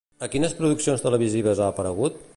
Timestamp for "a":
0.27-0.29